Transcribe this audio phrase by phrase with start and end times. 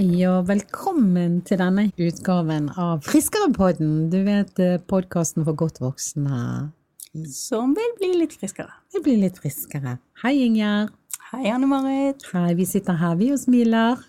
[0.00, 4.06] Hei og velkommen til denne utgaven av Friskerepodden.
[4.08, 4.56] Du vet
[4.88, 6.70] podkasten for godt voksne.
[7.28, 8.72] Som vil bli litt friskere.
[8.94, 9.98] Vil bli litt friskere.
[10.22, 10.94] Hei, Ingjerd.
[11.26, 12.24] Hei, Anne Marit.
[12.32, 14.00] Hei, vi sitter her, vi og smiler.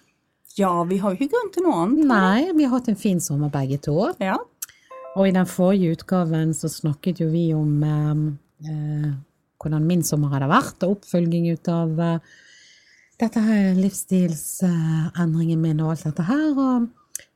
[0.56, 2.06] Ja, vi har jo ikke grunn til noe annet.
[2.08, 3.98] Nei, vi har hatt en fin sommer begge to.
[4.24, 4.38] Ja.
[5.18, 8.24] Og i den forrige utgaven så snakket jo vi om eh,
[8.72, 9.12] eh,
[9.60, 12.40] hvordan min sommer hadde vært, og oppfølging ut av eh,
[13.22, 16.48] dette her er livsstilsendringen min og alt dette her.
[16.58, 16.88] Og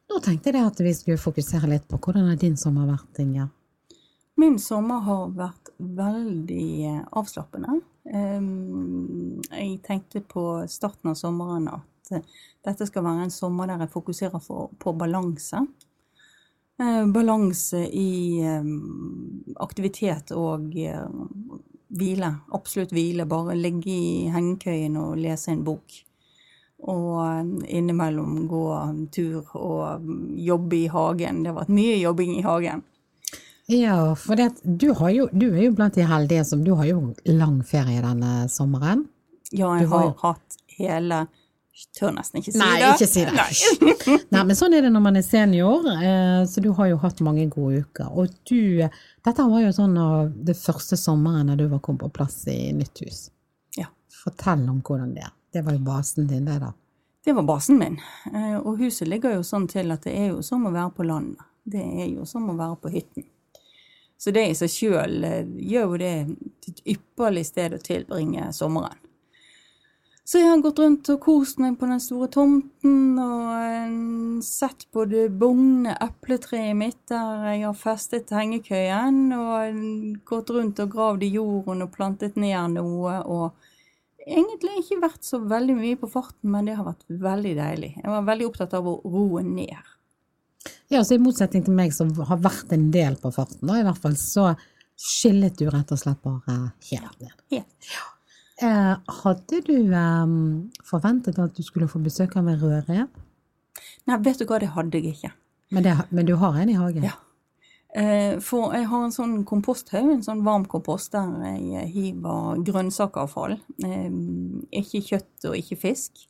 [0.10, 3.54] nå tenkte jeg at vi skulle fokusere litt på hvordan har din sommer vært, Ingjerd?
[4.42, 7.78] Min sommer har vært veldig eh, avslappende.
[8.06, 13.94] Jeg tenkte på starten av sommeren at uh, dette skal være en sommer der jeg
[13.96, 14.44] fokuserer
[14.78, 15.64] på balanse.
[16.78, 18.44] Uh, balanse i
[19.64, 20.76] aktivitet og
[22.00, 22.32] hvile.
[22.56, 23.28] Absolutt hvile.
[23.30, 26.02] Bare ligge i hengekøyen og lese en bok.
[26.86, 28.66] Og innimellom gå
[29.16, 31.42] tur og jobbe i hagen.
[31.44, 32.84] Det har vært mye jobbing i hagen.
[33.72, 37.00] Ja, for det, du, jo, du, er jo blant de heldige som Du har jo
[37.26, 39.08] lang ferie denne sommeren.
[39.50, 41.26] Ja, jeg har har hatt hele
[41.96, 42.92] Tør nesten ikke si Nei, det.
[42.96, 43.34] Ikke si det.
[43.36, 44.18] Nei.
[44.32, 47.20] Nei, men sånn er det når man er senior, eh, så du har jo hatt
[47.26, 48.14] mange gode uker.
[48.16, 48.80] Og du
[49.26, 52.72] Dette var jo sånn av det første sommeren da du var kommet på plass i
[52.76, 53.26] nytt hus.
[53.76, 53.90] Ja.
[54.24, 55.36] Fortell om hvordan det er.
[55.56, 56.72] Det var jo basen din, det da.
[57.26, 58.00] Det var basen min.
[58.32, 61.08] Eh, og huset ligger jo sånn til at det er jo som å være på
[61.08, 61.44] landet.
[61.66, 63.28] Det er jo som å være på hytten.
[64.18, 66.14] Så det i seg sjøl eh, gjør jo det
[66.64, 69.02] til et ypperlig sted å tilbringe sommeren.
[70.26, 74.88] Så jeg har gått rundt og kost meg på den store tomten og uh, sett
[74.90, 81.28] på det bugne epletreet mitt der jeg har festet hengekøyen, og gått rundt og gravd
[81.28, 83.20] i jorden og plantet ned noe.
[83.22, 87.92] og Egentlig ikke vært så veldig mye på farten, men det har vært veldig deilig.
[88.00, 89.94] Jeg var veldig opptatt av å roe ned.
[90.90, 93.86] Ja, så I motsetning til meg som har vært en del på farten, da, i
[93.86, 94.56] hvert fall, så
[94.98, 96.58] skillet du rett og slett bare
[96.90, 97.38] helt ned.
[97.54, 97.62] Ja.
[97.94, 98.06] ja.
[98.64, 98.94] Eh,
[99.24, 100.36] hadde du eh,
[100.88, 103.08] forventet at du skulle få besøk av en rødrev?
[104.06, 105.34] Nei, vet du hva, det hadde jeg ikke.
[105.74, 107.08] Men, det, men du har en i hagen?
[107.10, 107.18] Ja.
[107.96, 111.30] Eh, for jeg har en sånn komposthaug, en sånn varm kompost der
[111.64, 113.56] jeg hiver grønnsakavfall.
[113.88, 114.10] Eh,
[114.82, 116.26] ikke kjøtt og ikke fisk.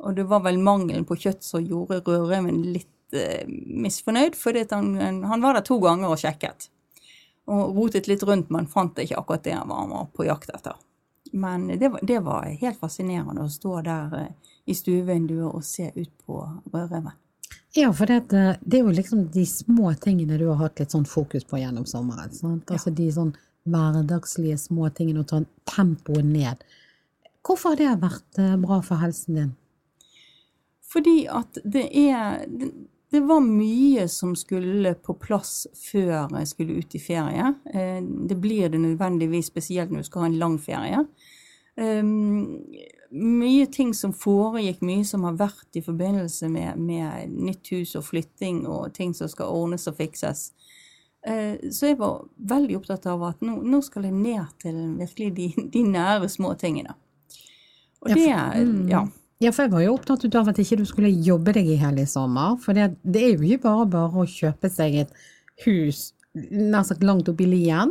[0.00, 4.94] Og det var vel mangelen på kjøtt som gjorde rødreven litt eh, misfornøyd, fordi han,
[5.24, 6.68] han, var der to ganger og sjekket.
[7.50, 10.76] Og rotet litt rundt, men fant ikke akkurat det han var på jakt etter.
[11.30, 15.90] Men det var, det var helt fascinerende å stå der uh, i stuevinduet og se
[15.94, 16.40] ut på
[16.72, 17.14] rødreven.
[17.76, 20.90] Ja, for det, eh, det, er jo liksom de små tingene du har hatt litt
[20.90, 22.32] sånn fokus på gjennom sommeren.
[22.34, 22.70] Sant?
[22.70, 22.96] Altså ja.
[22.98, 23.32] de sånn
[23.70, 26.64] hverdagslige små tingene, å ta tempoet ned.
[27.46, 29.52] Hvorfor har det vært bra for helsen din?
[30.90, 32.42] Fordi at det er
[33.10, 37.54] det var mye som skulle på plass før jeg skulle ut i ferie.
[37.74, 41.04] Eh, det blir det nødvendigvis, spesielt når du skal ha en lang ferie.
[41.80, 42.60] Um,
[43.10, 48.04] mye ting som foregikk, mye som har vært i forbindelse med, med nytt hus og
[48.10, 50.50] flytting og ting som skal ordnes og fikses.
[51.26, 55.32] Uh, så jeg var veldig opptatt av at nå, nå skal jeg ned til virkelig
[55.38, 56.94] de, de nære små tingene.
[58.00, 58.86] Og det, mm.
[58.88, 59.02] ja.
[59.40, 62.02] Ja, for jeg var jo opptatt av at ikke du skulle jobbe deg i hjel
[62.02, 62.58] i sommer.
[62.60, 65.14] For det, det, er jo ikke bare bare å kjøpe seg et
[65.64, 67.90] hus nær sagt langt oppi lien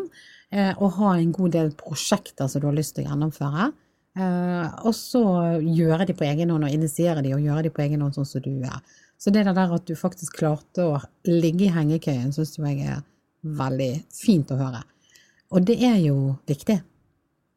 [0.54, 3.66] eh, og ha en god del prosjekter som du har lyst til å gjennomføre.
[4.20, 5.24] Eh, og så
[5.66, 8.30] gjøre de på egen hånd og initiere de og gjøre de på egen hånd sånn
[8.30, 8.80] som du er.
[9.20, 13.02] Så det der at du faktisk klarte å ligge i hengekøyen, syns jeg er
[13.42, 14.86] veldig fint å høre.
[15.50, 16.78] Og det er jo viktig.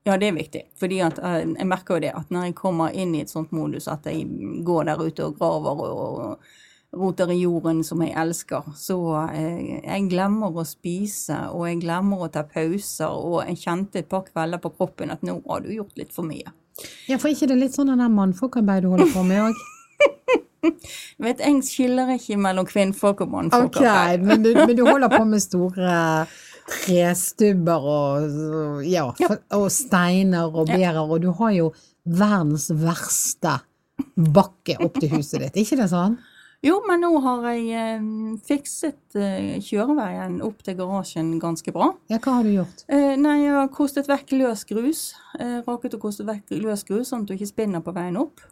[0.05, 0.63] Ja, det er viktig.
[0.79, 3.53] fordi at eh, jeg merker jo det at når jeg kommer inn i et sånt
[3.55, 4.27] modus at jeg
[4.67, 6.37] går der ute og graver og,
[6.93, 8.97] roter i jorden som jeg elsker, så
[9.33, 14.03] jeg, eh, jeg glemmer å spise, og jeg glemmer å ta pauser, og jeg kjente
[14.03, 16.53] et par kvelder på kroppen at nå har du gjort litt for mye.
[17.09, 19.63] Ja, for ikke det er litt sånn den mannfolkarbeid du holder på med òg?
[21.25, 23.81] Vet, jeg skiller ikke mellom kvinnfolk og mannfolk.
[23.81, 25.97] Ok, men du, men du holder på med store
[26.69, 29.07] trestubber og, ja,
[29.57, 31.71] og steiner og bærer, og du har jo
[32.05, 33.59] verdens verste
[34.17, 36.19] bakke opp til huset ditt, ikke det sånn?
[36.63, 38.03] Jo, men nå har jeg eh,
[38.47, 41.89] fikset eh, kjøreveien opp til garasjen ganske bra.
[42.13, 42.85] Ja, Hva har du gjort?
[42.87, 45.01] Eh, nei, Jeg har kostet vekk løs grus.
[45.43, 48.45] Eh, raket og kostet vekk løs grus, sånn at du ikke spinner på veien opp.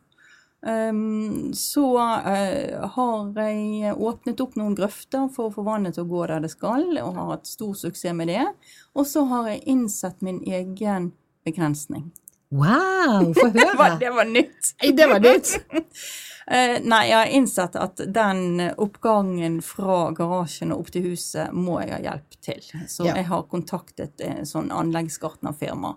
[0.60, 6.10] Um, så uh, har jeg åpnet opp noen grøfter for å få vannet til å
[6.10, 8.44] gå der det skal, og har hatt stor suksess med det.
[8.92, 11.12] Og så har jeg innsett min egen
[11.48, 12.10] begrensning.
[12.50, 13.30] Wow!
[13.32, 13.54] Få høre!
[13.56, 14.74] det, var, det var nytt.
[14.96, 15.54] Det var nytt.
[16.50, 21.76] Eh, nei, jeg har innsett at den oppgangen fra garasjen og opp til huset må
[21.78, 22.64] jeg ha hjelp til.
[22.90, 23.12] Så Ja.
[23.20, 25.92] jeg har kontaktet en sånn anleggsgartnerfirma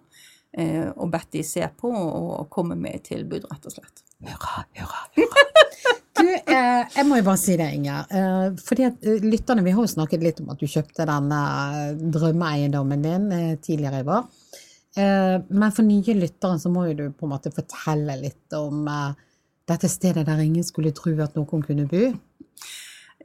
[0.54, 4.04] eh, og bedt de se på og komme med et tilbud, rett og slett.
[4.24, 5.50] Hurra, hurra, hurra.
[6.14, 8.06] Du, eh, jeg må jo bare si det, Inger.
[8.14, 11.40] Eh, fordi at eh, lytterne, Vi har jo snakket litt om at du kjøpte denne
[11.74, 14.28] eh, drømmeeiendommen din eh, tidligere i vår.
[15.02, 18.86] Eh, men for nye lyttere så må jo du på en måte fortelle litt om
[18.88, 19.18] eh,
[19.74, 22.12] dette stedet der ingen skulle tro at noen kunne bo.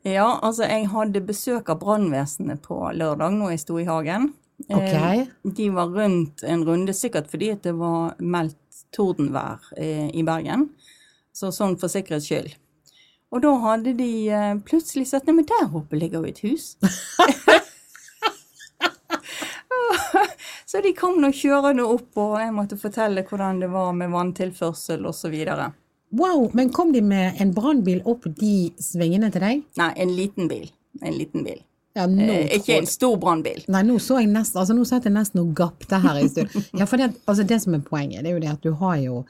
[0.06, 4.30] Ja, altså jeg hadde besøk av brannvesenet på lørdag når jeg sto i hagen.
[4.68, 4.94] Ok.
[4.94, 8.56] Eh, de var rundt en runde, sikkert fordi at det var meldt
[8.94, 10.70] tordenvær eh, i Bergen.
[11.38, 12.54] Så sånn for sikkerhets skyld.
[13.30, 16.64] Og da hadde de eh, plutselig sett Nei, men der oppe ligger jo et hus.
[20.70, 25.06] så de kom nå kjørende opp, og jeg måtte fortelle hvordan det var med vanntilførsel
[25.06, 25.34] osv.
[26.18, 29.62] Wow, men kom de med en brannbil opp de svingene til deg?
[29.80, 30.68] Nei, en liten bil.
[31.04, 31.60] En liten bil.
[31.98, 33.64] Ja, Eh, ikke en stor brannbil.
[33.68, 36.48] Nei, nå så jeg nesten, altså nå satt jeg nesten og gapte her i stund.
[36.78, 38.96] Ja, for det, altså det som er poenget, det er jo det at du har
[39.02, 39.24] jo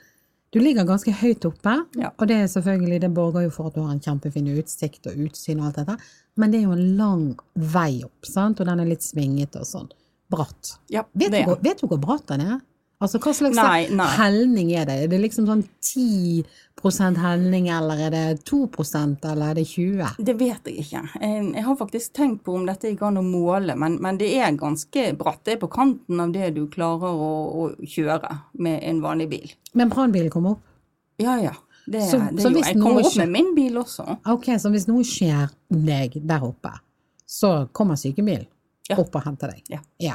[0.50, 2.10] Du ligger ganske høyt oppe, Ja.
[2.18, 5.18] og det er selvfølgelig, det borger jo for at du har en kjempefin utsikt og
[5.26, 5.96] utsyn og alt dette,
[6.36, 7.24] men det er jo en lang
[7.54, 9.90] vei opp, sant, og den er litt svingete og sånn.
[10.30, 10.78] Bratt.
[10.92, 12.58] Ja, Vet, du, vet du hvor bratt den er?
[12.98, 14.06] Altså hva slags Nei, nei.
[14.18, 14.94] helning er det?
[15.04, 16.44] Er det liksom sånn 10
[17.22, 18.58] helning, eller er det 2
[19.22, 21.02] eller er det 20 Det vet jeg ikke.
[21.54, 24.50] Jeg har faktisk tenkt på om dette gikk an å måle, men, men det er
[24.58, 25.44] ganske bratt.
[25.44, 29.54] Det er på kanten av det du klarer å, å kjøre med en vanlig bil.
[29.74, 30.60] Men brannbilen kom opp?
[31.18, 31.54] Ja, ja.
[31.86, 34.18] Det, Så- det så jo, jeg kommer opp med min bil også.
[34.26, 36.74] Ok, så hvis noe skjer deg der oppe,
[37.26, 38.46] så kommer sykebil
[38.90, 38.96] Ja.
[38.98, 39.62] opp og henter deg?
[39.70, 39.78] Ja.
[40.00, 40.14] Ja.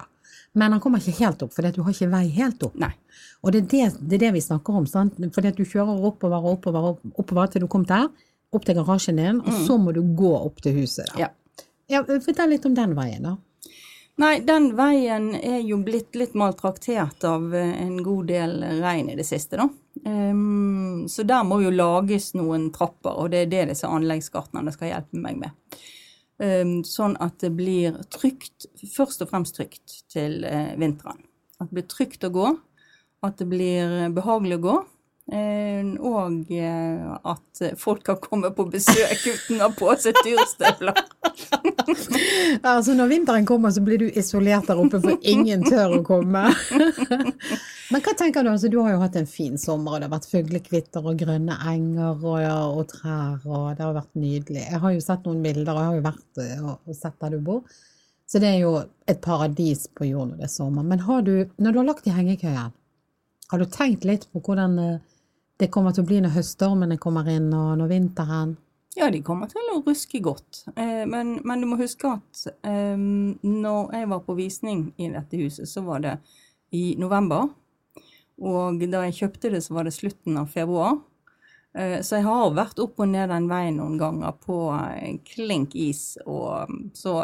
[0.55, 2.75] Men han kommer ikke helt opp, for du har ikke vei helt opp.
[2.77, 2.91] Nei.
[3.41, 5.17] Og det er det, det, er det vi snakker om, sant?
[5.33, 8.05] fordi du kjører oppover og oppover, opp- oppover til du kom der,
[8.53, 11.09] opp til garasjen din, og så må du gå opp til huset.
[11.09, 11.15] Da.
[11.17, 11.23] Mm.
[11.25, 11.31] Ja.
[11.91, 13.33] Ja, fortell litt om den veien, da.
[14.21, 19.15] Nei, den veien er jo blitt litt maltraktert av eh, en god del regn i
[19.17, 19.65] det siste, da.
[20.05, 24.91] Um, så der må jo lages noen trapper, og det er det disse anleggsgartnerne skal
[24.91, 25.79] hjelpe meg med.
[26.43, 31.21] Ehm, sånn at det blir trygt, først og fremst trygt til eh, vinteren.
[31.61, 32.49] At det blir trygt å gå,
[33.23, 34.77] at det blir behagelig å gå,
[35.37, 40.99] eh, og eh, at folk kan komme på besøk uten å ha på seg turstøvler.
[42.73, 46.45] Altså Når vinteren kommer, så blir du isolert der oppe, for ingen tør å komme.
[47.93, 48.51] Men hva tenker du?
[48.53, 51.57] altså Du har jo hatt en fin sommer, og det har vært fuglekvitter og grønne
[51.69, 52.45] enger og,
[52.79, 54.63] og trær, og det har vært nydelig.
[54.65, 57.17] Jeg har jo sett noen bilder, og jeg har jo vært eh, og, og sett
[57.21, 57.81] der du bor.
[58.29, 58.75] Så det er jo
[59.09, 60.85] et paradis på jord når det er sommer.
[60.87, 62.71] Men har du, når du har lagt i hengekøyen,
[63.51, 65.01] har du tenkt litt på hvordan eh,
[65.61, 68.55] det kommer til å bli når høststormene kommer inn, og når vinteren
[68.95, 70.65] Ja, de kommer til å ruske godt.
[70.75, 75.39] Eh, men, men du må huske at eh, når jeg var på visning i dette
[75.39, 76.17] huset, så var det
[76.73, 77.49] i november.
[78.43, 80.99] Og da jeg kjøpte det, så var det slutten av februar.
[81.77, 85.73] Eh, så jeg har vært opp og ned den veien noen ganger på eh, klink
[85.73, 86.19] is.
[86.29, 87.23] Og, så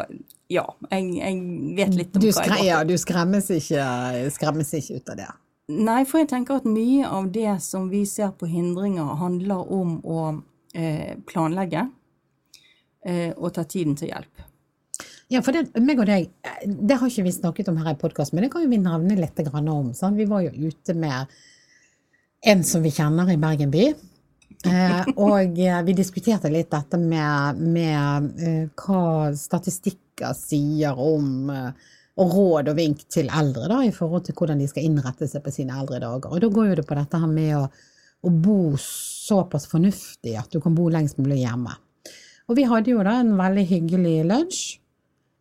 [0.50, 3.86] ja, jeg, jeg vet litt om Du, hva jeg ja, går du skremmes, ikke,
[4.34, 5.30] skremmes ikke ut av det.
[5.70, 10.00] Nei, for jeg tenker at mye av det som vi ser på hindringer, handler om
[10.02, 10.22] å
[11.26, 11.82] planlegge
[13.06, 14.46] eh, og ta tiden til hjelp.
[15.30, 17.98] Ja, for det, meg og deg, eh, det har ikke vi snakket om her i
[17.98, 19.92] podkasten, men det kan jo vi nevne litt om.
[19.94, 20.18] Sant?
[20.18, 21.30] Vi var jo ute med
[22.40, 23.86] en som vi kjenner i Bergen by.
[24.66, 31.88] Eh, og eh, vi diskuterte litt dette med, med eh, hva statistikker sier om eh,
[32.20, 35.44] og råd og vink til eldre da, i forhold til hvordan de skal innrette seg
[35.44, 36.34] på sine eldre dager.
[36.34, 37.62] Og da går jo det på dette her med å,
[38.26, 38.74] å bo
[39.30, 41.72] såpass fornuftig at du kan bo lengst mulig hjemme.
[42.50, 44.62] Og vi hadde jo da en veldig hyggelig lunsj.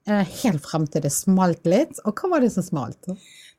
[0.10, 2.00] Eh, helt frem til det smalt litt.
[2.06, 3.10] Og hva var det som smalt?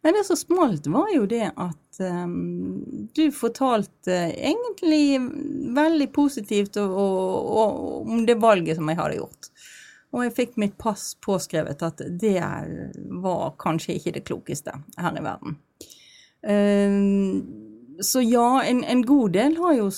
[0.01, 2.81] Nei, det som smalt, var jo det at um,
[3.13, 5.19] du fortalte egentlig
[5.77, 9.51] veldig positivt og, og, og, om det valget som jeg hadde gjort.
[10.11, 12.41] Og jeg fikk mitt pass påskrevet at det
[13.23, 15.59] var kanskje ikke det klokeste her i verden.
[16.41, 19.91] Um, så ja, en, en god del har jo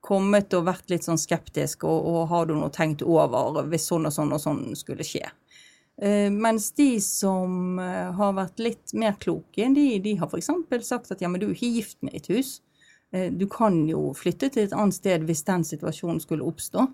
[0.00, 4.08] kommet og vært litt sånn skeptisk, og, og har du noe tenkt over hvis sånn
[4.08, 5.28] og sånn og sånn skulle skje.
[6.00, 10.48] Uh, mens de som eh, har vært litt mer kloke, de, de har f.eks.
[10.86, 12.54] sagt at ja, men du er ikke gift med et hus.
[13.12, 16.86] Uh, du kan jo flytte til et annet sted hvis den situasjonen skulle oppstå.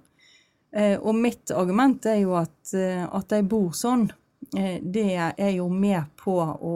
[0.75, 4.09] Uh, og mitt argument er jo at, at jeg bor sånn,
[4.47, 6.75] det er jo med på å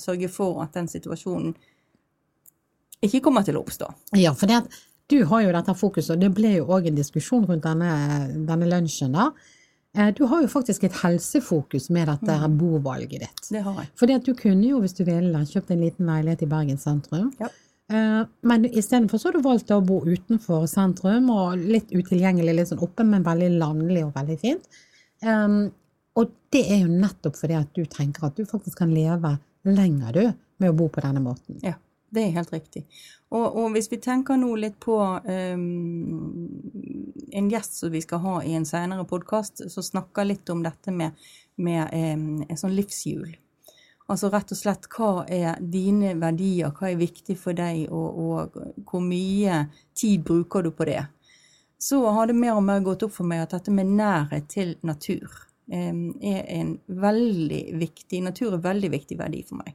[0.00, 1.50] sørge for at den situasjonen
[3.04, 3.88] ikke kommer til å oppstå.
[4.16, 4.78] Ja, for det at
[5.10, 7.90] du har jo dette fokuset, og det ble jo òg en diskusjon rundt denne,
[8.48, 9.30] denne lunsjen, da.
[9.96, 13.44] Eh, Du har jo faktisk et helsefokus med dette her bovalget ditt.
[13.50, 13.88] Det har jeg.
[13.96, 17.30] Fordi at du kunne jo, hvis du ville, kjøpt en liten leilighet i Bergen sentrum.
[17.40, 17.48] Ja.
[17.88, 22.68] Eh, Men istedenfor så har du valgt å bo utenfor sentrum, og litt utilgjengelig, litt
[22.68, 24.66] sånn oppe, men veldig landlig og veldig fint.
[25.22, 25.70] Um,
[26.16, 30.12] og det er jo nettopp fordi at du tenker at du faktisk kan leve lenger,
[30.12, 31.56] du, med å bo på denne måten.
[31.64, 31.72] Ja,
[32.10, 32.84] det er helt riktig.
[33.34, 36.44] Og, og hvis vi tenker nå litt på um,
[37.32, 40.94] en gjest som vi skal ha i en senere podkast, som snakker litt om dette
[40.94, 41.26] med,
[41.58, 43.34] med um, en sånn livshjul.
[44.06, 48.84] Altså rett og slett hva er dine verdier, hva er viktig for deg, og, og
[48.86, 49.64] hvor mye
[49.98, 51.02] tid bruker du på det.
[51.82, 54.76] Så har det mer og mer gått opp for meg at dette med nærhet til
[54.86, 55.26] natur
[55.66, 59.74] um, er en veldig viktig Natur er en veldig viktig verdi for meg.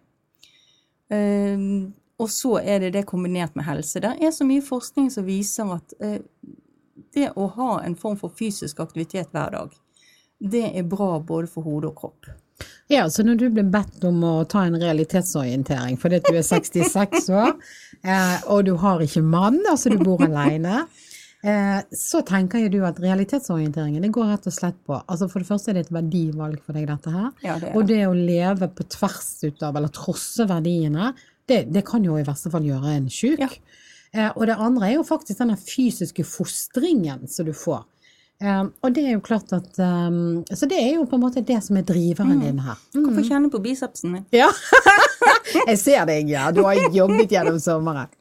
[1.12, 4.02] Ehm, og så er det det kombinert med helse.
[4.04, 6.20] Det er så mye forskning som viser at eh,
[7.16, 9.74] det å ha en form for fysisk aktivitet hver dag,
[10.42, 12.32] det er bra både for hode og kropp.
[12.92, 16.46] Ja, så når du ble bedt om å ta en realitetsorientering fordi at du er
[16.46, 17.56] 66 år,
[18.04, 20.84] eh, og du har ikke mann, altså du bor alene,
[21.42, 25.42] eh, så tenker jo du at realitetsorienteringen det går rett og slett på altså For
[25.42, 27.30] det første er det et verdivalg for deg, dette her.
[27.46, 28.04] Ja, det Og det.
[28.10, 31.14] å leve på tvers ut av, eller trosse verdiene,
[31.50, 33.42] det, det kan jo i verste fall gjøre en sjuk.
[33.42, 33.50] Ja.
[34.12, 37.84] Eh, og det andre er jo faktisk denne fysiske fostringen som du får.
[38.42, 41.44] Eh, og det er jo klart at um, Så det er jo på en måte
[41.46, 42.80] det som er driveren din her.
[42.96, 43.04] Mm.
[43.06, 44.26] Kan få kjenne på bicepsen min.
[44.36, 44.50] Ja,
[45.70, 46.50] jeg ser deg, ja.
[46.56, 48.12] Du har jobbet gjennom sommeren.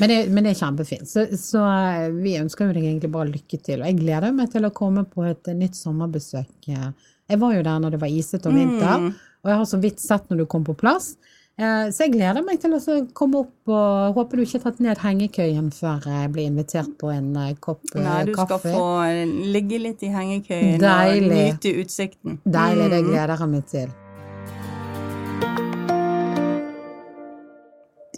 [0.00, 1.08] Men det, men det er kjempefint.
[1.08, 3.80] Så, så eh, vi ønsker jo deg egentlig bare lykke til.
[3.80, 6.70] Og jeg gleder meg til å komme på et nytt sommerbesøk.
[6.70, 9.12] Jeg var jo der når det var isete og vinter,
[9.42, 11.14] og jeg har så vidt sett når du kom på plass.
[11.58, 12.80] Eh, Så jeg gleder meg til å
[13.14, 17.10] komme opp og håper du ikke har tatt ned hengekøyen før jeg blir invitert på
[17.12, 18.02] en eh, kopp kaffe.
[18.06, 21.28] Nei, du skal få eh, ligge litt i hengekøyen Deilig.
[21.28, 22.38] og nyte utsikten.
[22.44, 23.10] Deilig, det Mm.
[23.10, 23.88] gleder jeg meg til.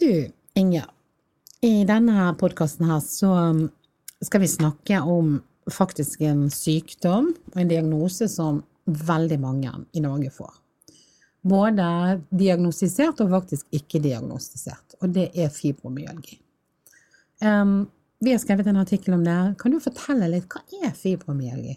[0.01, 0.87] Du, Inger.
[1.65, 3.63] I denne podkasten her så um,
[4.23, 5.39] skal vi snakke om
[5.73, 10.53] faktisk en sykdom og en diagnose som veldig mange i Norge får.
[11.45, 11.87] Både
[12.33, 16.39] diagnostisert og faktisk ikke diagnostisert, og det er fibromyalgi.
[17.45, 17.83] Um,
[18.25, 19.37] vi har skrevet en artikkel om det.
[19.61, 21.77] Kan du fortelle litt, hva er fibromyalgi?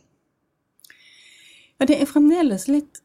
[1.78, 3.02] Ja, det er fremdeles litt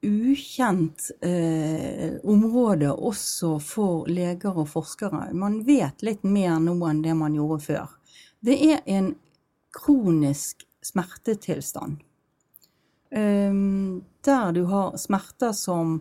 [0.00, 5.28] ukjent eh, område også for leger og forskere.
[5.36, 7.92] Man vet litt mer nå enn det man gjorde før.
[8.40, 9.12] Det er en
[9.76, 12.00] kronisk smertetilstand.
[13.10, 15.96] Um, der du har smerter som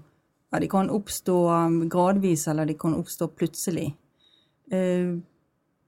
[0.51, 3.93] ja, de kan oppstå um, gradvis, eller de kan oppstå plutselig.
[4.73, 5.17] Uh,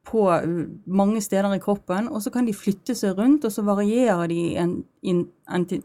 [0.07, 3.65] på uh, mange steder i kroppen, og så kan de flytte seg rundt, og så
[3.65, 4.79] varierer de i en,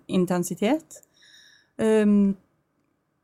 [0.08, 1.02] intensitet.
[1.76, 2.32] Um,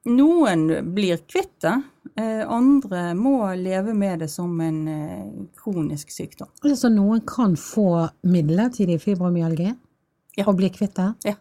[0.08, 1.76] noen blir kvitt det,
[2.18, 5.28] eh, andre må leve med det som en eh,
[5.58, 6.50] kronisk sykdom.
[6.66, 9.70] Altså noen kan få midlertidig fibromyalgi
[10.36, 10.46] Ja.
[10.46, 11.12] og bli kvitt det?
[11.24, 11.34] Ja.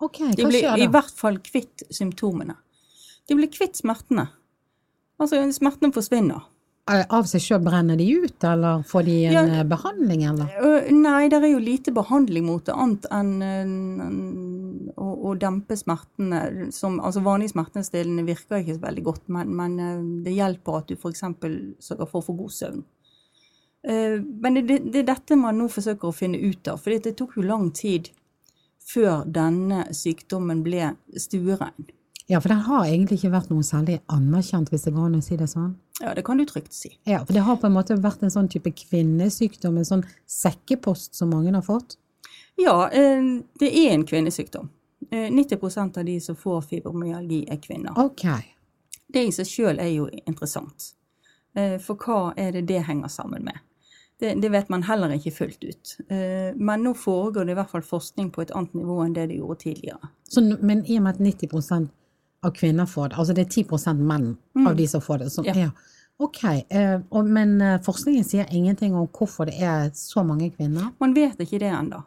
[0.00, 2.54] Ok, De blir i hvert fall kvitt symptomene.
[3.28, 4.28] De blir kvitt smertene.
[5.18, 6.44] Altså, smertene forsvinner.
[6.88, 9.42] Av seg sjøl brenner de ut, eller får de en Ja.
[9.58, 10.46] eh, behandling, eller?
[10.94, 16.70] Nei, det er jo lite behandling mot det, annet enn å, å dempe smertene.
[16.72, 19.76] Som, altså Vanlige smertestillende virker ikke så veldig godt, men, men
[20.24, 21.20] det hjelper at du f.eks.
[21.84, 22.84] sørger for å få god søvn.
[23.88, 27.12] Men det, det, det er dette man nå forsøker å finne ut av, for det
[27.18, 28.08] tok jo lang tid
[28.88, 31.90] før denne sykdommen ble stuerein.
[32.28, 35.22] Ja, for den har egentlig ikke vært noe særlig anerkjent, hvis det går an å
[35.24, 35.70] si det sånn.
[36.02, 36.90] Ja, det kan du trygt si.
[37.08, 41.16] Ja, for det har på en måte vært en sånn type kvinnesykdom, en sånn sekkepost
[41.16, 41.96] som mange har fått.
[42.60, 43.24] Ja, eh,
[43.60, 44.68] det er en kvinnesykdom.
[45.10, 47.96] Eh, 90% av de som får fibromyalgi, er kvinner.
[47.96, 48.26] Ok.
[49.08, 50.92] Det i seg sjøl er jo interessant.
[51.56, 53.56] Eh, For hva er det det henger sammen med?
[54.18, 55.92] Det, det vet man heller ikke fullt ut.
[56.10, 59.28] Eh, Men nå foregår det i hvert fall forskning på et annet nivå enn det
[59.30, 60.08] det gjorde tidligere.
[60.28, 61.88] Så, men i og med at 90%
[62.42, 64.26] av kvinner får det, altså det er 10% menn
[64.66, 65.54] av de som får det, som Mm.
[65.54, 65.68] Ja.
[65.68, 70.90] er Ok, eh, men eh, forskningen sier ingenting om hvorfor det er så mange kvinner?
[70.98, 72.00] Man vet ikke det ennå.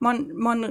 [0.00, 0.64] Man, man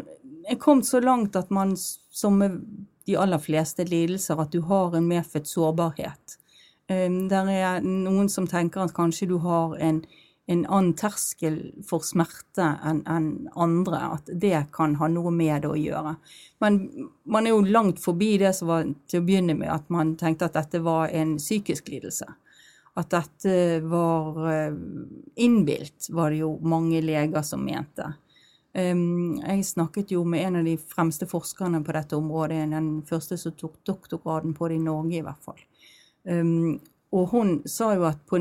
[0.47, 2.59] er kommet så langt at man, som med
[3.07, 6.37] de aller fleste lidelser, at du har en medfødt sårbarhet.
[6.87, 10.03] Der er noen som tenker at kanskje du har en,
[10.47, 15.71] en annen terskel for smerte enn en andre, at det kan ha noe med det
[15.71, 16.15] å gjøre.
[16.61, 16.81] Men
[17.25, 20.49] man er jo langt forbi det som var til å begynne med, at man tenkte
[20.49, 22.27] at dette var en psykisk lidelse.
[22.95, 24.75] at dette var eh,
[25.35, 28.05] innbilt, var det jo mange leger som mente.
[28.71, 33.35] Um, jeg snakket jo med en av de fremste forskerne på dette området, den første
[33.39, 35.59] som tok doktorgraden på det i Norge, i hvert fall.
[36.23, 36.77] Um,
[37.15, 38.39] og hun sa jo at på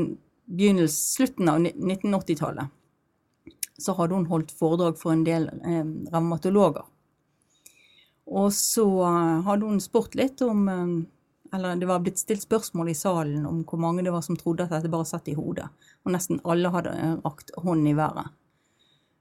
[0.91, 2.67] slutten av 1980-tallet
[3.77, 5.83] så hadde hun holdt foredrag for en del eh,
[6.13, 6.85] revmatologer.
[8.25, 8.85] Og så
[9.45, 10.63] hadde hun spurt litt om
[11.53, 14.65] Eller det var blitt stilt spørsmål i salen om hvor mange det var som trodde
[14.65, 15.67] at dette bare satt i hodet.
[16.03, 18.31] Og nesten alle hadde rakt hånden i været.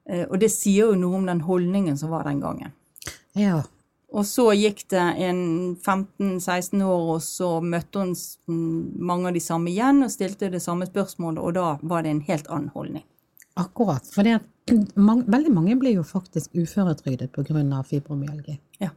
[0.08, 2.72] Eh, og det sier jo noe om den holdningen som var den gangen.
[3.38, 3.62] Ja.
[4.14, 5.40] Og så gikk det en
[5.74, 8.14] 15-16 år, og så møtte hun
[9.02, 12.22] mange av de samme igjen og stilte det samme spørsmålet, og da var det en
[12.28, 13.04] helt annen holdning.
[13.58, 14.06] Akkurat.
[14.14, 14.26] For
[15.08, 17.82] mange, veldig mange blir jo faktisk uføretrygdet pga.
[17.88, 18.58] fibromyalgi.
[18.80, 18.94] Ja.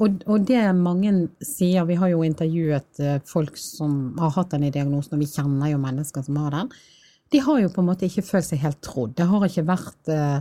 [0.00, 4.70] Og, og, det mange sier, vi har jo intervjuet eh, folk som har hatt denne
[4.72, 6.72] diagnosen, og vi kjenner jo mennesker som har den
[7.30, 9.12] de har jo på en måte ikke følt seg helt trodd.
[9.14, 10.40] Det har ikke vært eh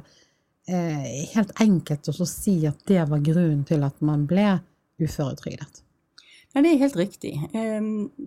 [0.70, 4.60] helt enkelt å si at det var grunnen til at man ble
[5.02, 5.82] uføretrygdet.
[6.54, 7.34] Ja, det er helt riktig.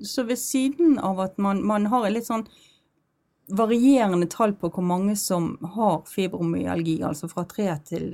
[0.07, 2.47] Så ved siden av at man, man har litt sånn
[3.53, 8.05] varierende tall på hvor mange som har fibromyalgi, altså fra 3 til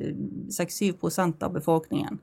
[0.55, 2.19] 6-7% av befolkningen,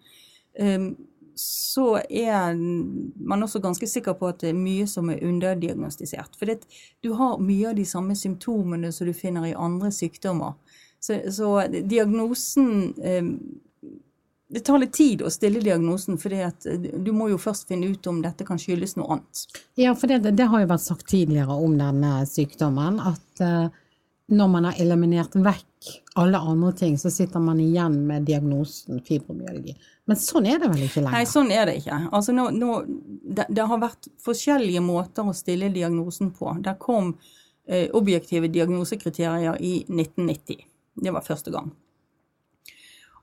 [1.36, 6.36] så er man også ganske sikker på at det er mye som er underdiagnostisert.
[6.40, 6.50] For
[7.04, 10.56] du har mye av de samme symptomene som du finner i andre sykdommer.
[11.06, 12.70] Så, så diagnosen
[13.04, 13.28] eh,
[14.48, 16.34] Det tar litt tid å stille diagnosen, for
[17.02, 19.42] du må jo først finne ut om dette kan skyldes noe annet.
[19.76, 23.74] Ja, for det, det har jo vært sagt tidligere om denne sykdommen at eh,
[24.28, 29.76] når man har eliminert vekk alle andre ting, så sitter man igjen med diagnosen fibromyalgi.
[30.10, 31.18] Men sånn er det vel ikke lenger?
[31.18, 32.00] Nei, sånn er det ikke.
[32.16, 36.56] Altså nå, nå, det, det, har vært forskjellige måter å stille diagnosen på.
[36.66, 37.14] Der kom
[37.68, 40.66] eh, objektive diagnosekriterier i 1990.
[40.96, 41.74] Det var første gang.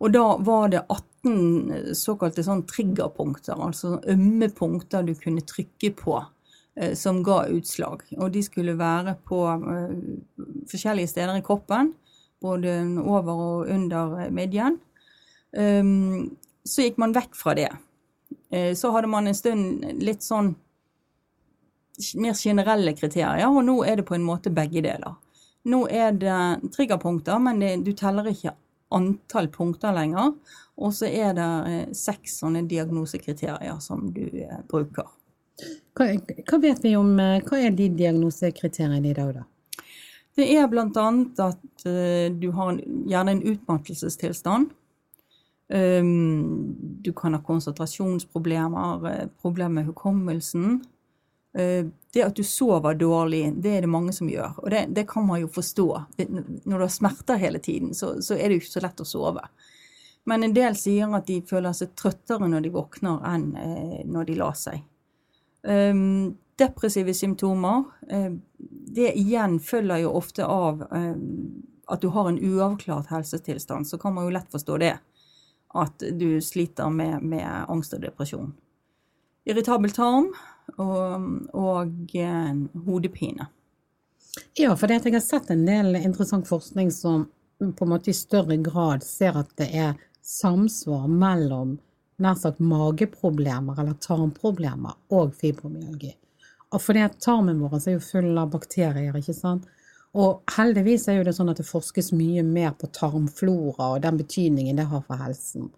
[0.03, 5.93] Og da var det 18 eh, såkalte sånn triggerpunkter, altså ømme punkter du kunne trykke
[5.99, 8.03] på eh, som ga utslag.
[8.19, 9.95] Og de skulle være på eh,
[10.71, 11.95] forskjellige steder i kroppen,
[12.43, 14.81] både over og under midjen.
[15.53, 16.33] Um,
[16.65, 17.69] så gikk man vekk fra det.
[18.51, 20.55] Eh, så hadde man en stund litt sånn
[22.19, 25.19] mer generelle kriterier, og nå er det på en måte begge deler.
[25.69, 28.55] Nå er det triggerpunkter, men det, du teller ikke
[28.93, 30.35] antall punkter lenger.
[30.83, 35.09] Og så er det eh, seks sånne diagnosekriterier som du eh, bruker.
[35.95, 39.49] Hva, hva, vet vi om Hva er de diagnosekriteriene i dag, da?
[40.33, 40.87] Det er bl.a.
[41.45, 41.83] at
[42.41, 44.71] du har en, gjerne en utmattelsestilstand.
[45.73, 50.85] Um, du kan ha konsentrasjonsproblemer, eh, problemer med hukommelsen.
[51.59, 54.59] Uh, det at du sover dårlig, det er det mange som gjør.
[54.63, 55.89] Og det, det kan man jo forstå.
[56.29, 59.09] Når du har smerter hele tiden, så, så, er det jo ikke så lett å
[59.09, 59.45] sove.
[60.29, 64.29] Men en del sier at de føler seg trøttere når de våkner enn uh, når
[64.29, 64.85] de la seg.
[65.63, 67.87] Um, depressive symptomer,
[68.61, 73.89] det igjen følger jo ofte av at du har en uavklart helsetilstand.
[73.89, 74.93] Så kan man jo lett forstå det
[75.75, 78.53] at du sliter med, med angst og depresjon.
[79.49, 80.29] Irritabel tarm
[80.77, 82.55] og, og eh,
[82.87, 83.49] hodepine.
[84.57, 87.27] Ja, for jeg har sett en del interessant forskning som
[87.63, 91.77] på en måte i større grad ser at det er samsvar mellom
[92.23, 96.15] nær sagt mageproblemer eller tarmproblemer og fibromyalgi.
[96.73, 99.69] Og fordi at tarmen vår er jo full av bakterier, ikke sant.
[100.17, 104.19] Og heldigvis er jo det sånn at det forskes mye mer på tarmflora og den
[104.21, 105.71] betydningen det har for helsen.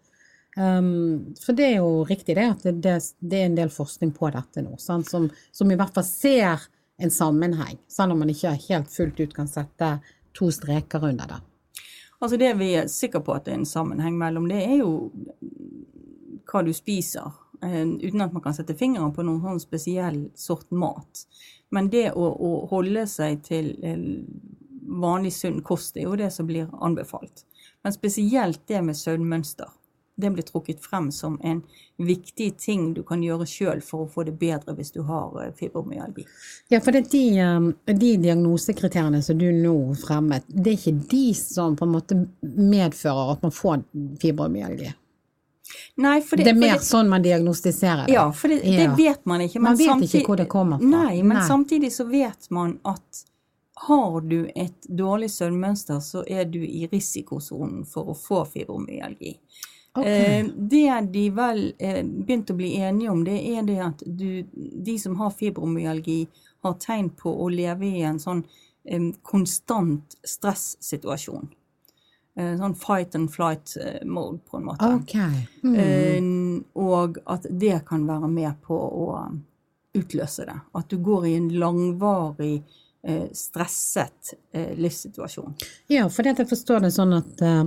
[0.57, 4.13] Um, for det er jo riktig det at det, det, det er en del forskning
[4.15, 5.09] på dette nå, sant?
[5.11, 6.69] Som, som, i hvert fall ser
[7.03, 9.97] en sammenheng, selv om man ikke helt fullt ut kan sette
[10.35, 11.41] to streker under det.
[12.23, 14.93] Altså Det vi er sikre på at det er en sammenheng mellom, det er jo
[16.51, 17.35] hva du spiser.
[17.65, 21.27] Uh, uten at man kan sette fingeren på noen sånn spesiell sort mat.
[21.75, 23.75] Men det å, å holde seg til
[24.85, 27.43] vanlig sunn kost er jo det som blir anbefalt.
[27.83, 29.73] Men spesielt det med søvnmønster.
[30.17, 31.63] Det blir trukket frem som en
[31.99, 35.53] viktig ting du kan gjøre sjøl for å få det bedre hvis du har eh,
[35.59, 36.27] fibromyalgi.
[36.71, 41.09] Ja, for det er de, eh, de diagnosekriteriene som du nå fremmet, det er ikke
[41.11, 43.83] de som på en måte medfører at man får
[44.23, 44.93] fibromyalgi?
[45.97, 48.15] Nei, det, det, er mer det, sånn man diagnostiserer det?
[48.15, 48.89] Ja, for det, ja.
[48.99, 49.63] vet man ikke.
[49.63, 50.91] man vet samtidig, ikke hvor det kommer fra.
[50.91, 51.47] Nei, men nei.
[51.47, 53.25] samtidig så vet man at
[53.87, 59.35] har du et dårlig søvnmønster, så er du i risikosonen for å få fibromyalgi.
[59.95, 60.41] Okay.
[60.41, 64.43] Eh, det de vel eh, begynte å bli enige om, det er det at du,
[64.53, 66.25] de som har fibromyalgi,
[66.67, 68.43] har tegn på å leve i en sånn
[68.91, 71.47] em, konstant stressituasjon.
[72.35, 74.89] Eh, sånn fight and flight-mode, på en måte.
[74.99, 75.45] Okay.
[75.63, 75.77] Mm.
[75.79, 79.09] Eh, og at det kan være med på å
[79.95, 80.57] utløse det.
[80.75, 82.65] At du går i en langvarig,
[83.07, 85.55] eh, stresset eh, livssituasjon.
[85.87, 87.63] Ja, for at jeg forstår det sånn at uh,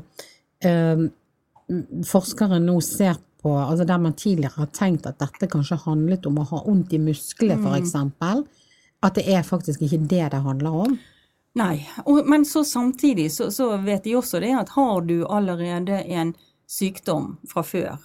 [0.60, 1.08] eh,
[2.08, 6.40] forskere nå ser på altså Der man tidligere har tenkt at dette kanskje handlet om
[6.42, 8.42] å ha vondt i muskler, for eksempel,
[9.06, 10.96] at det er faktisk ikke det det handler om.
[11.58, 16.02] Nei, og, men så samtidig så, så vet de også det at har du allerede
[16.18, 16.34] en
[16.70, 18.02] sykdom fra før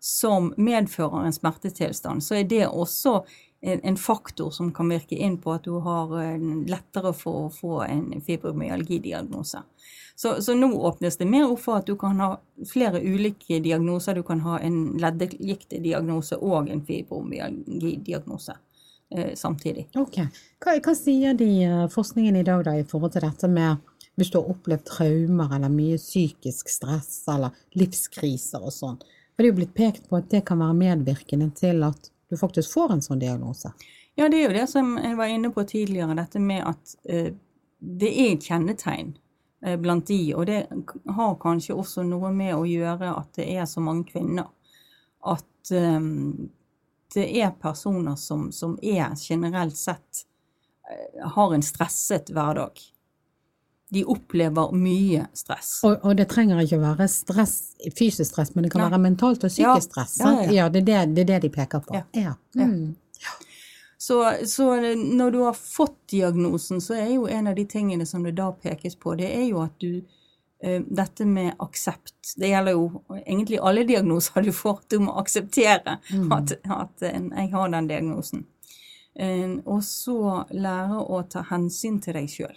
[0.00, 3.22] som medfører en smertetilstand, så er det også
[3.60, 7.80] en, faktor som kan virke inn på at du har eh, lettere for å få
[7.86, 9.62] en fibromyalgidiagnose.
[10.16, 12.30] Så, så nå åpnes det mer opp for at du kan ha
[12.68, 14.16] flere ulike diagnoser.
[14.16, 18.56] Du kan ha en leddgiktdiagnose og en fibromyalgidiagnose
[19.10, 19.88] eh, samtidig.
[19.96, 20.22] Ok.
[20.62, 23.82] Hva, hva sier de eh, forskningen i dag da i forhold til dette med
[24.16, 29.00] hvis du har opplevd traumer eller mye psykisk stress eller livskriser og sånn?
[29.36, 32.72] Det er jo blitt pekt på at det kan være medvirkende til at du faktisk
[32.74, 33.72] får en sånn diagnose.
[34.16, 37.32] Ja, det er jo det som jeg var inne på tidligere, dette med at eh,
[37.78, 39.14] det er et kjennetegn
[39.66, 40.62] eh, blant de, og det
[41.18, 44.48] har kanskje også noe med å gjøre at det er så mange kvinner.
[45.26, 46.00] At eh,
[47.14, 50.26] det er personer som, som er generelt sett
[50.90, 52.80] eh, har en stresset hverdag.
[53.94, 55.76] De opplever mye stress.
[55.86, 57.56] Og, og det trenger ikke å være stress,
[57.94, 58.90] fysisk stress, men det kan Nei.
[58.90, 60.16] være mentalt og psykisk stress.
[60.18, 60.54] ja, ja, ja.
[60.56, 61.94] ja det, er det, det er det de peker på.
[61.94, 62.06] Ja.
[62.18, 62.32] Ja.
[62.58, 62.66] Ja.
[62.66, 62.96] Mm.
[63.98, 68.22] Så, så når du har fått diagnosen, så er jo en av de tingene som
[68.22, 70.02] det da pekes på, det er jo at du
[70.64, 72.34] uh, Dette med aksept.
[72.36, 74.84] Det gjelder jo egentlig alle diagnoser du får.
[74.90, 75.96] Du må akseptere
[76.36, 78.46] at, at uh, jeg har den diagnosen.
[79.18, 82.56] Uh, og så lære å ta hensyn til deg sjøl.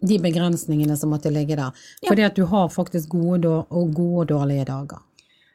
[0.00, 1.76] De begrensningene som måtte ligge der.
[2.00, 2.08] Ja.
[2.08, 5.04] Fordi at du har faktisk gode og, gode og dårlige dager.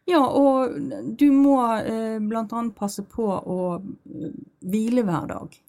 [0.06, 0.74] Ja, og
[1.20, 5.60] du må eh, annet passe på å eh, hvile hver dag.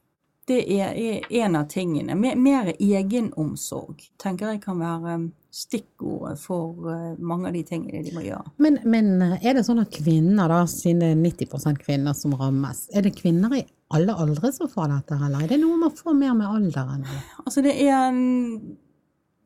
[0.47, 2.13] Det er, en av tingene.
[2.19, 5.15] Mer, egenomsorg tenker jeg kan være
[5.55, 8.51] stikkordet for eh, mange av de tingene de må gjøre.
[8.61, 12.85] Men, men er det sånn at kvinner, da, siden det er 90% kvinner som rammes,
[12.93, 13.63] er det kvinner i
[13.95, 17.07] alle aldre som får dette, eller er det noe man får mer med alderen?
[17.47, 18.77] Altså det er en-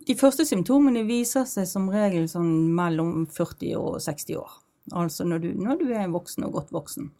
[0.08, 4.54] De første symptomene viser seg som regel sånn mellom 40 og 60 år.
[4.96, 7.10] Altså når du, når du er voksen og godt voksen.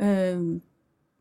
[0.00, 0.40] Eh,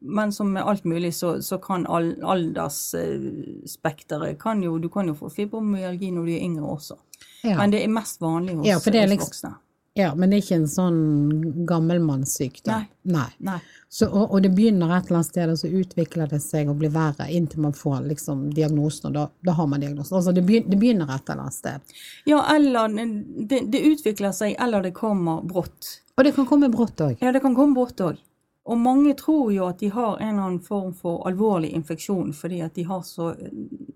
[0.05, 5.13] Men som med alt mulig, så, så kan all, aldersspekteret kan jo, Du kan jo
[5.17, 6.95] få fibromyalgi når du er yngre også.
[7.43, 7.57] Ja.
[7.59, 9.53] Men det er mest vanlig hos, Ja, liksom- voksne.
[9.95, 12.73] ja, men det er ikke en sånn gammelmannssykdom?
[12.73, 12.87] Nei.
[13.03, 13.29] Nei.
[13.39, 13.59] Nei.
[13.89, 16.77] Så, og, og det begynner et eller annet sted, og så utvikler det seg og
[16.81, 20.17] blir verre inntil man får liksom diagnosen, og da, da har man diagnosen.
[20.17, 21.79] Altså det begynner et eller annet sted.
[22.25, 22.87] Ja, eller
[23.47, 26.01] det, det utvikler seg, eller det kommer brått.
[26.17, 27.17] Og det kan komme brått òg.
[27.21, 28.17] Ja, det kan komme brått òg.
[28.65, 32.61] Og mange tror jo at de har en eller annen form for alvorlig infeksjon fordi
[32.65, 33.51] at de har så eh,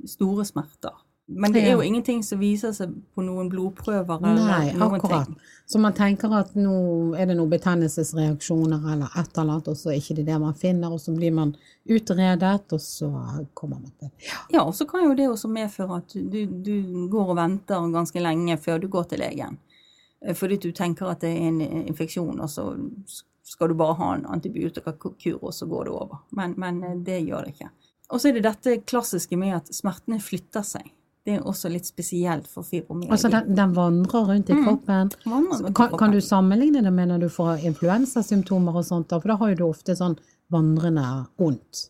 [0.06, 0.94] store smerter.
[1.30, 5.28] Men det er jo ingenting som viser seg på noen blodprøver Nei, eller noen akkurat.
[5.28, 5.36] ting.
[5.70, 6.72] Så man tenker at nå
[7.14, 10.58] er det noen betennelsesreaksjoner eller et eller annet, og så er ikke det det man
[10.58, 11.52] finner, og så blir man
[11.86, 13.12] utredet, og så
[13.54, 14.40] kommer man til Ja.
[14.50, 18.26] Ja, og så kan jo det også medføre at du, du går og venter ganske
[18.26, 19.60] lenge før du går til legen.
[20.26, 22.72] Eh, Fordi du tenker at det er en infeksjon, og så
[23.50, 26.22] skal du bare ha en antibiotikakur, og så går det over.
[26.38, 27.70] Men, men eh, det gjør det ikke.
[28.14, 30.88] Og så er det dette klassiske med at smertene flytter seg.
[31.26, 33.12] Det er også litt spesielt for fibromyalgi.
[33.14, 34.64] Altså den, den vandrer rundt i Mm.
[34.66, 35.12] kroppen.
[35.26, 39.10] Mm, rundt i Kan, kan du sammenligne det med når du får influensasymptomer og sånt,
[39.12, 40.16] for da har jo du ofte sånn
[40.50, 41.06] vandrende
[41.38, 41.90] vondt.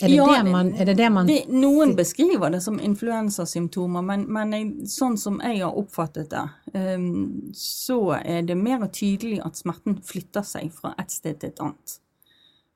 [0.00, 4.02] Er det, Ja, det man, er det det man Det, noen beskriver det som influensasymptomer,
[4.02, 9.42] men, men jeg, sånn som jeg har oppfattet det, um, så er det mer tydelig
[9.44, 11.96] at smerten flytter seg fra et sted til et annet.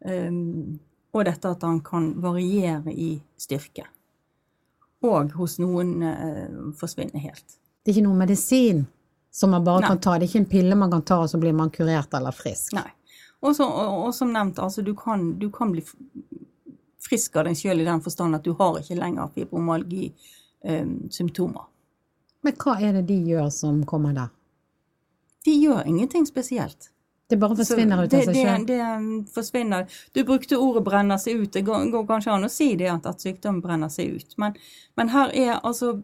[0.05, 0.81] Um,
[1.15, 3.87] og dette at han kan variere i styrke.
[5.05, 7.57] Og hos noen uh, forsvinne helt.
[7.85, 8.85] Det er ikke noe medisin
[9.35, 9.89] som man bare Nei.
[9.89, 10.19] kan ta.
[10.19, 12.77] Det er ikke en pille man kan ta, og så blir man kurert eller frisk.
[12.77, 12.91] Nei.
[13.45, 15.83] Også, og, og som nevnt, altså du kan, du kan bli
[17.05, 21.65] frisk av deg sjøl i den forstand at du har ikke lenger fibromyalgi-symptomer.
[22.45, 24.29] Men hva er det de gjør som kommer der?
[25.45, 26.91] De gjør ingenting spesielt.
[27.29, 28.67] Det bare forsvinner ut av seg det, selv?
[28.69, 28.81] det
[29.33, 29.87] forsvinner.
[30.13, 31.53] Du brukte ordet 'brenner seg ut'.
[31.53, 34.35] Det går, går kanskje an å si det, at, at sykdom brenner seg ut.
[34.37, 34.53] Men,
[34.97, 36.03] men her er altså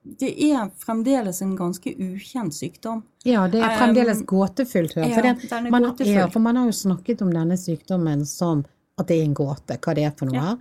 [0.00, 3.02] Det er fremdeles en ganske ukjent sykdom.
[3.28, 4.94] Ja, det er fremdeles Um, gåtefullt.
[4.96, 8.64] hører ja, For, det, man, ja, for man har jo snakket om denne sykdommen som
[9.00, 10.56] at det er en gåte hva det er for noe.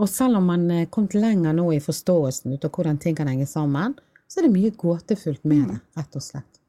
[0.00, 3.28] Og selv om man er kommet lenger nå i forståelsen ut av hvordan ting kan
[3.28, 3.94] henge sammen,
[4.28, 6.62] så er det mye gåtefullt med det, rett og slett.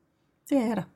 [0.49, 0.89] Det er det.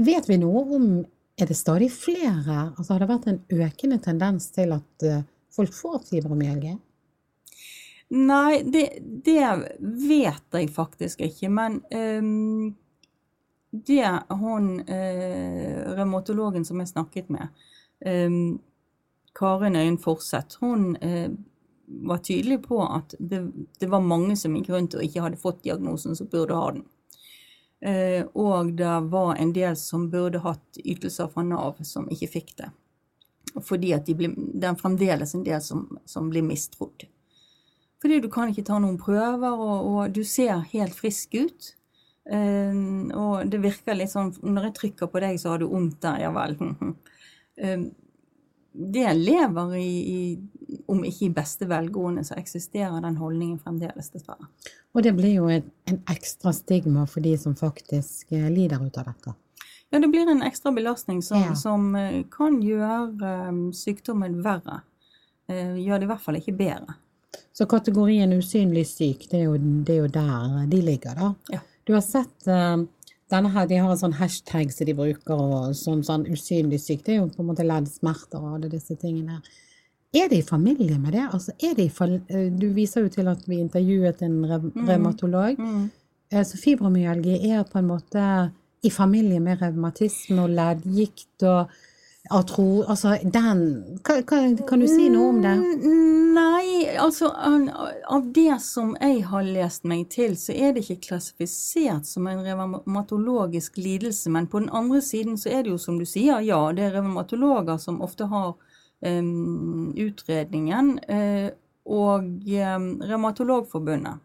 [0.00, 0.92] Vet vi noe om
[1.40, 2.74] Er det stadig flere?
[2.76, 5.22] Altså har det vært en økende tendens til at eh,
[5.56, 6.74] folk får fibromyalgi?
[8.12, 8.82] Nei, det,
[9.24, 9.46] det
[9.80, 11.48] vet jeg faktisk ikke.
[11.48, 12.74] Men um,
[13.70, 17.64] det hun uh, revmatologen som jeg snakket med,
[18.04, 18.58] ehm,
[19.38, 21.30] Karin Øyen Forseth, hun eh,
[21.90, 23.42] var tydelig på at det,
[23.78, 26.84] det, var mange som gikk rundt og ikke hadde fått diagnosen, som burde ha den.
[27.80, 32.52] Eh, og det var en del som burde hatt ytelser fra Nav, som ikke fikk
[32.60, 32.70] det.
[33.66, 37.08] Fordi de ble, det er fremdeles en del som, som blir mistrodd.
[38.00, 41.72] Fordi du kan ikke ta noen prøver, og, og du ser helt frisk ut.
[42.30, 42.76] Eh,
[43.16, 46.26] og det virker litt sånn Når jeg trykker på deg, så har du vondt der,
[46.26, 46.54] ja vel.
[47.64, 47.88] eh,
[48.72, 54.48] det lever i, i, om ikke i beste velgående, så eksisterer den holdningen fremdeles, dessverre.
[54.94, 58.98] Og det blir jo en, en, ekstra stigma for de som faktisk eh, lider ut
[58.98, 59.34] av dette.
[59.90, 61.54] Ja, det blir en ekstra belastning som, ja.
[61.58, 64.84] som eh, kan gjøre um, sykdommen verre.
[65.50, 66.94] Gjør det i hvert fall ikke bedre.
[67.50, 71.32] Så kategorien usynlig syk, det er jo, det er jo der de ligger, da.
[71.50, 71.58] Ja.
[71.88, 72.46] Du har sett
[73.30, 77.04] denne her, De har en sånn hashtag som de bruker, og sånn, sånn usynlig syk.
[77.06, 79.40] Det er jo på en måte leddsmerter og alle disse tingene.
[80.12, 81.28] Er det i familie med det?
[81.30, 81.90] Altså, det i,
[82.28, 84.88] eh, du viser jo til at vi intervjuet en mm.
[84.88, 85.58] revmatolog.
[85.58, 85.76] Mm.
[86.30, 86.44] Mm.
[86.46, 88.24] Så fibromyalgi er på en måte
[88.82, 91.70] i familie med revmatisme og leddgikt og
[92.28, 93.62] Atro, altså den
[94.04, 95.54] kan, kan, kan, du si noe om det?
[95.56, 101.08] Mm, nei, altså av det som jeg har lest meg til, så er det ikke
[101.08, 104.30] klassifisert som en revmatologisk lidelse.
[104.30, 106.98] Men på den andre siden så er det jo som du sier, ja, det er
[106.98, 110.98] revmatologer som ofte har um, utredningen.
[111.08, 111.48] Uh,
[111.90, 114.20] og um, Revmatologforbundet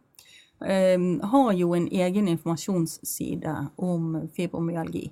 [0.60, 5.08] um, har jo en egen informasjonsside om fibromyalgi.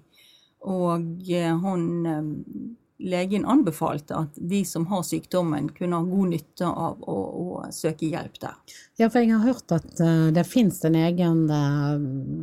[0.63, 7.02] Og uh, hun legen anbefalte at de som har sykdommen, kunne ha god nytte av
[7.04, 8.76] å, å søke hjelp der.
[9.02, 11.41] Ja, for jeg har hørt at uh, det finnes en egen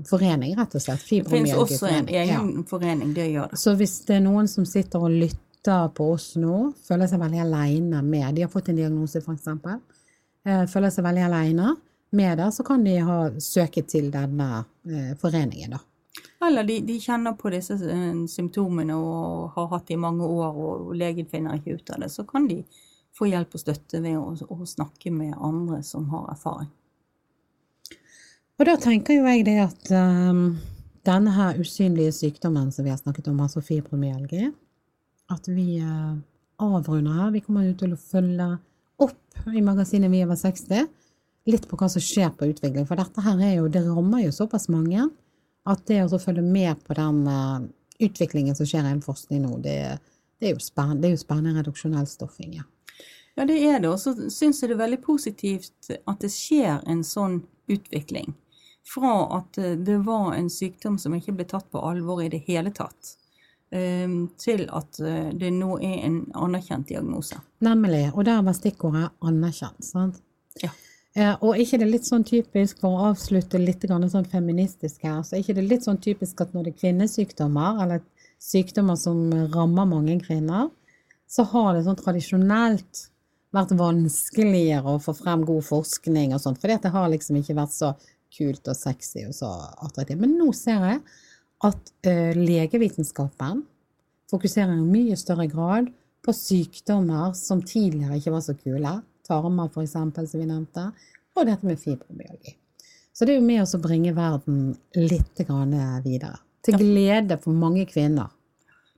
[0.09, 1.07] forening, rett og slett.
[1.07, 2.65] Det finnes også en egen ja.
[2.69, 3.61] forening, det gjør det.
[3.63, 7.41] Så hvis det er noen som sitter og lytter på oss nå, føler seg veldig
[7.45, 9.49] aleine med De har fått en diagnose, f.eks.
[10.73, 11.75] Føler seg veldig aleine
[12.17, 14.65] med det, så kan de ha søke til denne
[15.21, 15.85] foreningen, da.
[16.47, 20.57] Eller de, de, kjenner på disse uh, symptomene og har hatt det i mange år,
[20.57, 22.11] og legen finner ikke ut av det.
[22.13, 22.63] Så kan de
[23.17, 26.71] få hjelp og støtte ved å, å snakke med andre som har erfaring.
[28.61, 30.59] Og da tenker jo jeg det at um,
[31.09, 34.51] denne her usynlige sykdommen som vi har snakket om, altså fibromyalgi,
[35.33, 36.17] at vi uh,
[36.61, 37.31] avrunder her.
[37.37, 38.51] Vi kommer jo til å følge
[39.01, 40.89] opp i magasinet Vi over 60
[41.49, 42.85] litt på hva som skjer på utvikling.
[42.89, 45.09] For dette her er jo, det rammer jo såpass mange
[45.71, 47.61] at det å følge med på den uh,
[48.01, 49.79] utviklingen som skjer innen forskning nå, det,
[50.41, 52.59] det, er jo spennende, det er jo spennende reduksjonell stoffing.
[52.61, 52.67] Ja.
[53.37, 53.91] ja, det er det.
[53.93, 58.35] Og så syns jeg det er veldig positivt at det skjer en sånn utvikling.
[58.91, 62.43] Fra at eh, det var en sykdom som ikke ble tatt på alvor i det
[62.49, 63.15] hele tatt,
[63.71, 67.39] um, til at eh, det nå er en anerkjent diagnose.
[67.63, 68.09] Nemlig.
[68.15, 69.85] Og der var stikkordet anerkjent.
[69.87, 70.23] sant?
[70.65, 70.73] Ja.
[71.19, 75.35] Eh, og ikke det litt sånn typisk, for å avslutte litt sånn feministisk her, så
[75.35, 78.05] er ikke det litt sånn typisk at når det er kvinnesykdommer, eller
[78.41, 80.71] sykdommer som rammer mange kvinner,
[81.31, 83.09] så har det sånn tradisjonelt
[83.55, 87.75] vært vanskeligere å få frem god forskning og sånt, fordi det har liksom ikke vært
[87.75, 87.93] så
[88.31, 89.51] kult og sexy og så
[89.83, 90.21] attraktivt.
[90.23, 91.01] Men nå ser jeg
[91.67, 93.65] at uh, legevitenskapen
[94.31, 95.91] fokuserer i mye større grad
[96.23, 98.95] på sykdommer som tidligere ikke var så kule
[99.27, 100.91] tarmer f.eks., som vi nevnte,
[101.37, 102.57] og dette med fibromyalgi.
[103.13, 105.41] Så det er jo med oss å bringe verden litt
[106.05, 106.37] videre.
[106.65, 108.31] Til glede for mange kvinner.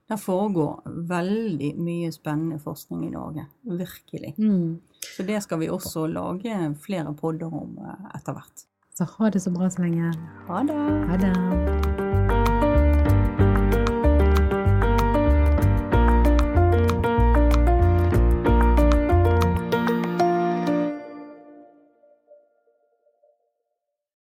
[0.09, 3.47] Det foregår veldig mye spennende forskning i Norge.
[3.61, 4.35] Virkelig.
[4.37, 4.81] Mm.
[5.15, 8.67] Så det skal vi også lage flere podder om eh, etter hvert.
[8.93, 10.13] Så ha det så bra så lenge.
[10.47, 10.79] Ha det.
[11.09, 12.02] Ha det.